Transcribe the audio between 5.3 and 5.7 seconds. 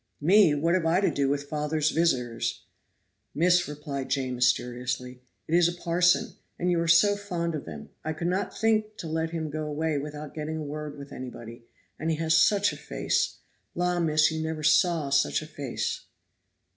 "it is